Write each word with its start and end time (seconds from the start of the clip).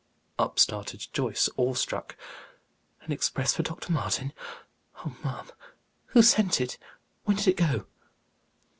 Up 0.39 0.57
started 0.57 1.05
Joyce, 1.13 1.47
awe 1.57 1.75
struck. 1.75 2.17
"An 3.03 3.11
express 3.11 3.53
for 3.53 3.61
Dr. 3.61 3.91
Martin! 3.91 4.33
Oh, 5.05 5.15
ma'am! 5.23 5.45
Who 6.07 6.23
sent 6.23 6.59
it? 6.59 6.79
When 7.25 7.35
did 7.37 7.49
it 7.49 7.57
go?" 7.57 7.85